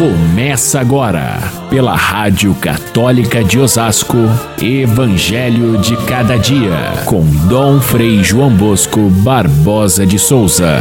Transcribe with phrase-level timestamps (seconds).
[0.00, 1.36] Começa agora,
[1.68, 4.16] pela Rádio Católica de Osasco,
[4.58, 10.78] Evangelho de Cada Dia, com Dom Frei João Bosco Barbosa de Souza.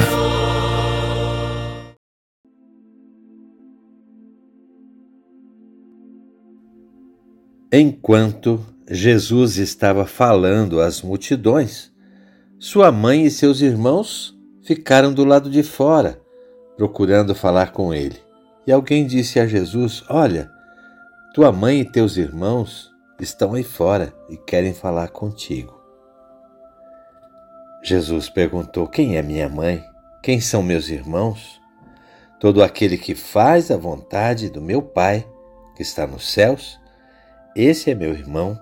[7.74, 11.92] Enquanto Jesus estava falando às multidões,
[12.58, 14.34] sua mãe e seus irmãos
[14.64, 16.22] ficaram do lado de fora,
[16.78, 18.29] procurando falar com ele.
[18.70, 20.52] E alguém disse a Jesus: Olha,
[21.34, 25.76] tua mãe e teus irmãos estão aí fora e querem falar contigo.
[27.82, 29.84] Jesus perguntou: Quem é minha mãe?
[30.22, 31.60] Quem são meus irmãos?
[32.40, 35.28] Todo aquele que faz a vontade do meu Pai,
[35.76, 36.80] que está nos céus,
[37.56, 38.56] esse é meu irmão,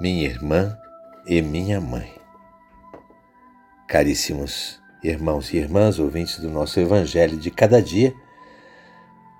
[0.00, 0.76] minha irmã
[1.28, 2.12] e minha mãe.
[3.86, 8.12] Caríssimos irmãos e irmãs, ouvintes do nosso Evangelho de cada dia,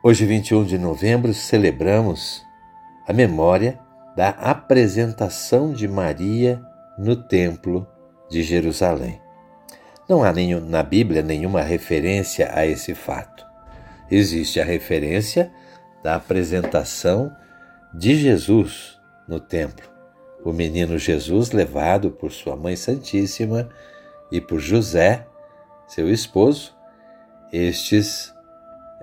[0.03, 2.45] hoje, 21 de novembro, celebramos
[3.07, 3.79] a memória
[4.17, 6.61] da apresentação de Maria
[6.99, 7.87] no Templo
[8.31, 9.21] de Jerusalém.
[10.09, 13.47] Não há nenhum, na Bíblia nenhuma referência a esse fato.
[14.11, 15.53] Existe a referência
[16.03, 17.31] da apresentação
[17.93, 19.87] de Jesus no templo.
[20.45, 23.69] O menino Jesus, levado por sua Mãe Santíssima
[24.31, 25.27] e por José,
[25.87, 26.75] seu esposo,
[27.53, 28.33] estes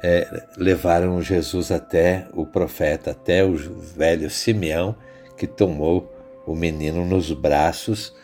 [0.07, 4.95] é, levaram Jesus até o profeta, até o velho Simeão,
[5.35, 6.13] que tomou
[6.45, 8.15] o menino nos braços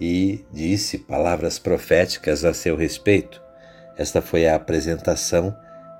[0.00, 3.42] e disse palavras proféticas a seu respeito.
[3.98, 5.52] Esta foi a apresentação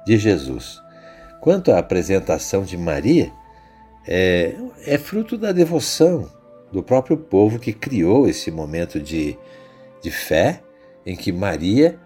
[0.07, 0.81] de Jesus.
[1.41, 3.33] Quanto à apresentação de Maria,
[4.07, 4.55] é,
[4.87, 6.31] é fruto da devoção
[6.71, 9.37] do próprio povo que criou esse momento de,
[10.01, 10.63] de fé
[11.05, 11.99] em que Maria,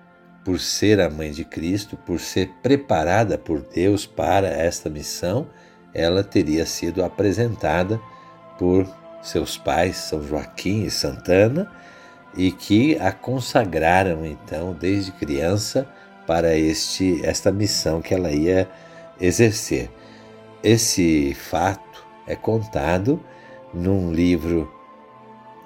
[0.48, 5.46] por ser a mãe de Cristo, por ser preparada por Deus para esta missão,
[5.92, 8.00] ela teria sido apresentada
[8.58, 8.88] por
[9.20, 11.70] seus pais, São Joaquim e Santana,
[12.34, 15.86] e que a consagraram então desde criança
[16.26, 18.66] para este esta missão que ela ia
[19.20, 19.90] exercer.
[20.62, 23.22] Esse fato é contado
[23.74, 24.72] num livro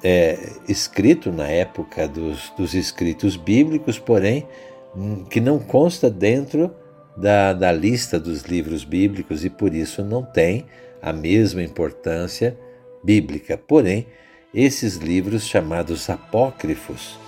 [0.02, 4.48] é, escrito na época dos, dos escritos bíblicos, porém
[5.30, 6.74] que não consta dentro
[7.16, 10.66] da, da lista dos livros bíblicos e por isso não tem
[11.00, 12.56] a mesma importância
[13.02, 13.56] bíblica.
[13.56, 14.06] Porém,
[14.54, 17.18] esses livros chamados apócrifos,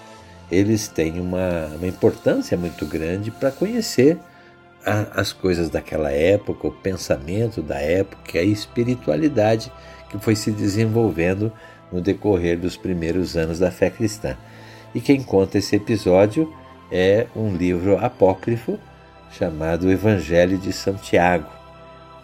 [0.50, 4.18] eles têm uma, uma importância muito grande para conhecer
[4.84, 9.72] a, as coisas daquela época, o pensamento da época, a espiritualidade
[10.10, 11.52] que foi se desenvolvendo
[11.90, 14.36] no decorrer dos primeiros anos da fé cristã.
[14.94, 16.52] E quem conta esse episódio
[16.90, 18.78] é um livro apócrifo
[19.30, 21.48] chamado Evangelho de Santiago.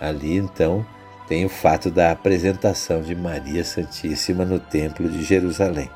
[0.01, 0.85] Ali então
[1.29, 5.91] tem o fato da apresentação de Maria Santíssima no Templo de Jerusalém.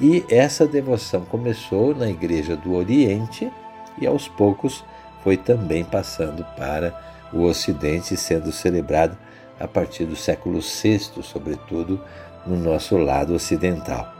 [0.00, 3.50] E essa devoção começou na Igreja do Oriente
[3.98, 4.84] e aos poucos
[5.22, 6.94] foi também passando para
[7.32, 9.16] o Ocidente, sendo celebrado
[9.58, 12.00] a partir do século VI, sobretudo
[12.46, 14.12] no nosso lado ocidental.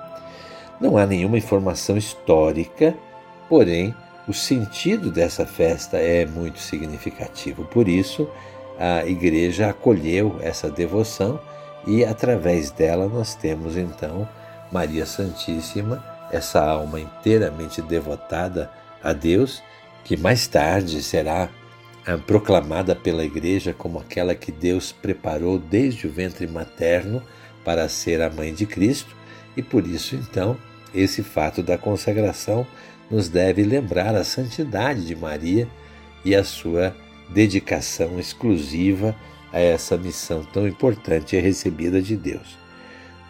[0.81, 2.97] Não há nenhuma informação histórica,
[3.49, 3.95] porém,
[4.29, 7.65] o sentido dessa festa é muito significativo.
[7.65, 8.29] Por isso,
[8.79, 11.41] a igreja acolheu essa devoção
[11.87, 14.29] e através dela nós temos então
[14.73, 18.71] Maria Santíssima, essa alma inteiramente devotada
[19.03, 19.63] a Deus,
[20.05, 21.49] que mais tarde será
[22.05, 27.23] ah, proclamada pela igreja como aquela que Deus preparou desde o ventre materno
[27.65, 29.15] para ser a mãe de Cristo,
[29.57, 30.57] e por isso então
[30.93, 32.67] esse fato da consagração
[33.11, 35.69] nos deve lembrar a santidade de Maria
[36.25, 36.95] e a sua
[37.29, 39.15] dedicação exclusiva
[39.53, 42.59] a essa missão tão importante e recebida de Deus.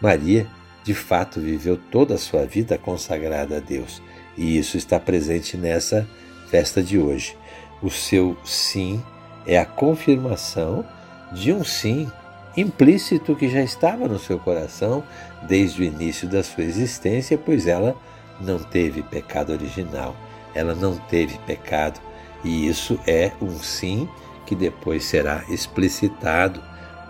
[0.01, 0.47] Maria,
[0.83, 4.01] de fato, viveu toda a sua vida consagrada a Deus,
[4.37, 6.07] e isso está presente nessa
[6.49, 7.35] festa de hoje.
[7.81, 9.03] O seu sim
[9.45, 10.85] é a confirmação
[11.31, 12.11] de um sim
[12.55, 15.03] implícito que já estava no seu coração
[15.47, 17.95] desde o início da sua existência, pois ela
[18.39, 20.15] não teve pecado original,
[20.53, 21.99] ela não teve pecado
[22.43, 24.07] e isso é um sim
[24.45, 26.61] que depois será explicitado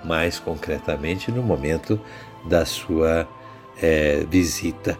[0.04, 2.00] mais concretamente no momento
[2.46, 3.28] da sua
[3.82, 4.98] é, visita,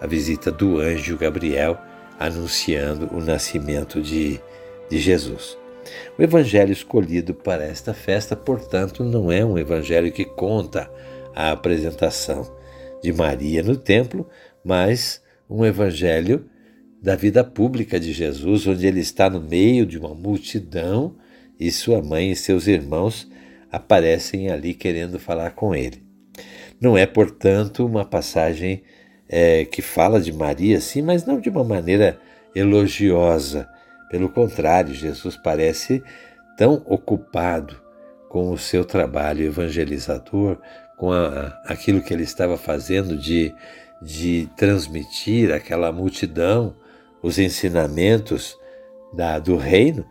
[0.00, 1.78] a visita do anjo Gabriel
[2.18, 4.40] anunciando o nascimento de,
[4.88, 5.56] de Jesus.
[6.18, 10.90] O evangelho escolhido para esta festa, portanto, não é um evangelho que conta
[11.34, 12.50] a apresentação
[13.02, 14.28] de Maria no templo,
[14.64, 16.44] mas um evangelho
[17.02, 21.16] da vida pública de Jesus, onde ele está no meio de uma multidão
[21.58, 23.28] e sua mãe e seus irmãos
[23.70, 26.02] aparecem ali querendo falar com ele.
[26.80, 28.82] Não é, portanto, uma passagem
[29.28, 32.18] é, que fala de Maria, sim, mas não de uma maneira
[32.54, 33.68] elogiosa.
[34.10, 36.02] Pelo contrário, Jesus parece
[36.56, 37.80] tão ocupado
[38.28, 40.58] com o seu trabalho evangelizador,
[40.98, 43.54] com a, aquilo que ele estava fazendo de,
[44.02, 46.74] de transmitir àquela multidão
[47.22, 48.58] os ensinamentos
[49.12, 50.04] da, do reino,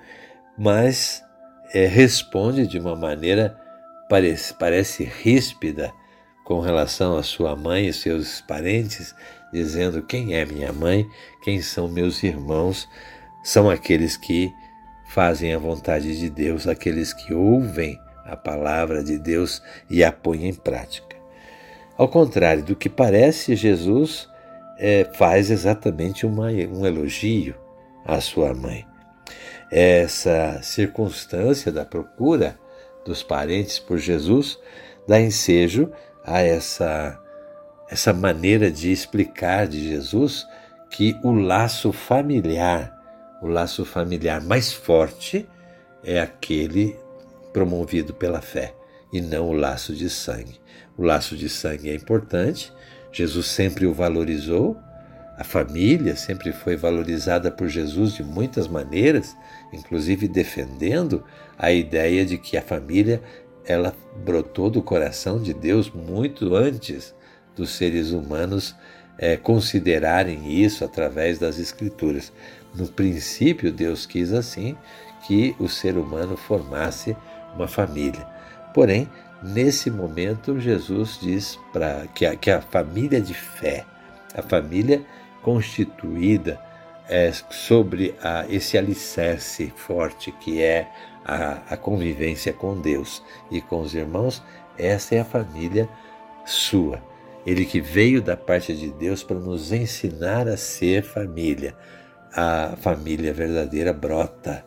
[0.57, 1.21] mas
[1.73, 3.55] é, responde de uma maneira
[4.09, 5.93] parece, parece ríspida
[6.43, 9.13] com relação à sua mãe e seus parentes,
[9.51, 11.05] dizendo quem é minha mãe,
[11.43, 12.87] quem são meus irmãos,
[13.43, 14.53] são aqueles que
[15.09, 20.47] fazem a vontade de Deus, aqueles que ouvem a palavra de Deus e a põem
[20.47, 21.15] em prática.
[21.97, 24.29] Ao contrário do que parece, Jesus
[24.77, 27.55] é, faz exatamente uma, um elogio
[28.05, 28.85] à sua mãe.
[29.71, 32.57] Essa circunstância da procura
[33.03, 34.59] dos parentes por Jesus
[35.07, 35.91] dá ensejo
[36.23, 37.19] a essa,
[37.89, 40.45] essa maneira de explicar de Jesus
[40.89, 42.93] que o laço familiar,
[43.41, 45.47] o laço familiar mais forte
[46.03, 46.97] é aquele
[47.57, 48.75] promovido pela fé
[49.11, 50.59] e não o laço de sangue.
[50.95, 52.71] O laço de sangue é importante,
[53.11, 54.77] Jesus sempre o valorizou,
[55.35, 59.35] a família sempre foi valorizada por Jesus de muitas maneiras,
[59.73, 61.23] inclusive defendendo
[61.57, 63.23] a ideia de que a família
[63.65, 63.91] ela
[64.23, 67.15] brotou do coração de Deus muito antes
[67.55, 68.75] dos seres humanos
[69.17, 72.31] é, considerarem isso através das Escrituras.
[72.75, 74.77] No princípio, Deus quis assim
[75.25, 77.17] que o ser humano formasse
[77.57, 78.25] uma família.
[78.73, 79.09] Porém,
[79.41, 83.85] nesse momento, Jesus diz para que, que a família de fé,
[84.35, 85.03] a família
[85.41, 86.59] constituída
[87.09, 90.87] é, sobre a, esse alicerce forte que é
[91.25, 94.43] a, a convivência com Deus e com os irmãos,
[94.77, 95.89] essa é a família
[96.45, 97.01] sua.
[97.45, 101.75] Ele que veio da parte de Deus para nos ensinar a ser família.
[102.33, 104.65] A família verdadeira brota,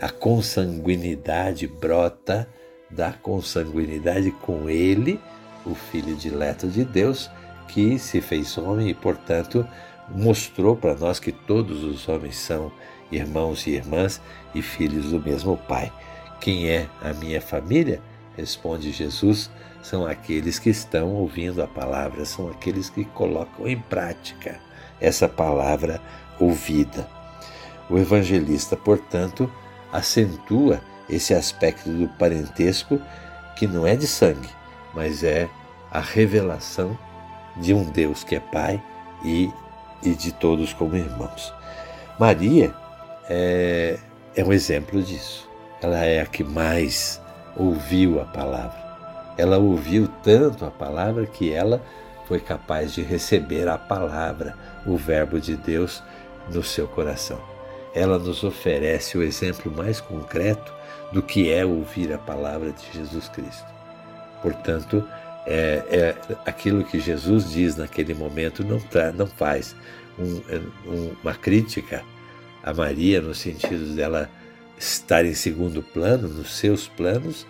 [0.00, 2.48] a consanguinidade brota
[2.90, 5.20] da consanguinidade com Ele,
[5.64, 7.30] o Filho dileto de Deus,
[7.68, 9.66] que se fez homem e, portanto,
[10.08, 12.70] mostrou para nós que todos os homens são
[13.10, 14.20] irmãos e irmãs
[14.54, 15.92] e filhos do mesmo Pai.
[16.40, 18.00] Quem é a minha família?
[18.36, 19.50] Responde Jesus,
[19.82, 24.60] são aqueles que estão ouvindo a palavra, são aqueles que colocam em prática
[25.00, 26.00] essa palavra
[26.38, 27.08] ouvida.
[27.88, 29.50] O evangelista, portanto,
[29.92, 33.00] acentua esse aspecto do parentesco
[33.56, 34.48] que não é de sangue,
[34.94, 35.48] mas é
[35.90, 36.98] a revelação
[37.56, 38.82] de um Deus que é Pai
[39.24, 39.50] e
[40.02, 41.52] e de todos como irmãos.
[42.18, 42.72] Maria
[43.28, 43.98] é,
[44.34, 45.48] é um exemplo disso.
[45.80, 47.20] Ela é a que mais
[47.56, 48.86] ouviu a palavra.
[49.36, 51.82] Ela ouviu tanto a palavra que ela
[52.26, 54.56] foi capaz de receber a palavra,
[54.86, 56.02] o Verbo de Deus,
[56.52, 57.55] no seu coração.
[57.96, 60.72] Ela nos oferece o exemplo mais concreto
[61.12, 63.66] do que é ouvir a palavra de Jesus Cristo.
[64.42, 65.02] Portanto,
[65.46, 69.74] é, é, aquilo que Jesus diz naquele momento não, tá, não faz
[70.18, 70.42] um,
[70.86, 72.04] um, uma crítica
[72.62, 74.28] a Maria no sentido dela
[74.76, 77.46] estar em segundo plano, nos seus planos,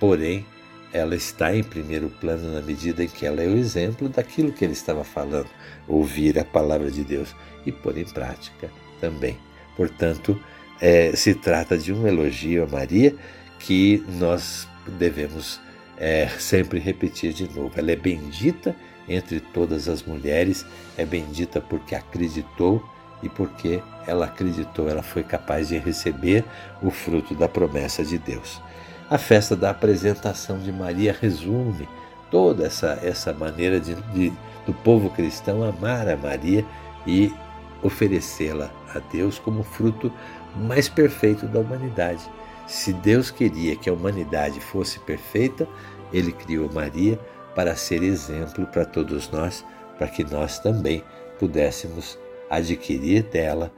[0.00, 0.44] porém
[0.92, 4.64] ela está em primeiro plano na medida em que ela é o exemplo daquilo que
[4.64, 5.48] ele estava falando,
[5.86, 9.45] ouvir a palavra de Deus e pôr em prática também.
[9.76, 10.38] Portanto,
[10.80, 13.14] é, se trata de um elogio a Maria
[13.58, 14.68] que nós
[14.98, 15.60] devemos
[15.96, 17.72] é, sempre repetir de novo.
[17.76, 18.74] Ela é bendita
[19.08, 20.66] entre todas as mulheres,
[20.96, 22.82] é bendita porque acreditou
[23.22, 26.44] e porque ela acreditou, ela foi capaz de receber
[26.82, 28.60] o fruto da promessa de Deus.
[29.08, 31.88] A festa da apresentação de Maria resume
[32.30, 34.32] toda essa, essa maneira de, de
[34.66, 36.64] do povo cristão amar a Maria
[37.06, 37.32] e
[37.86, 40.12] oferecê-la a Deus como fruto
[40.56, 42.28] mais perfeito da humanidade.
[42.66, 45.68] Se Deus queria que a humanidade fosse perfeita,
[46.12, 47.18] ele criou Maria
[47.54, 49.64] para ser exemplo para todos nós,
[49.98, 51.02] para que nós também
[51.38, 52.18] pudéssemos
[52.50, 53.72] adquirir dela,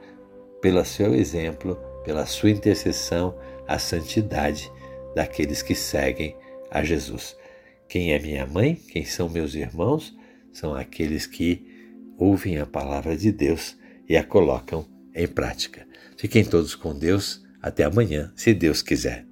[0.61, 3.37] pelo seu exemplo, pela sua intercessão,
[3.67, 4.71] a santidade
[5.15, 6.35] daqueles que seguem
[6.69, 7.37] a Jesus.
[7.87, 8.75] Quem é minha mãe?
[8.75, 10.15] Quem são meus irmãos?
[10.51, 11.65] São aqueles que
[12.17, 13.78] ouvem a palavra de Deus
[14.09, 15.87] e a colocam em prática.
[16.17, 19.28] Fiquem todos com Deus até amanhã, se Deus quiser.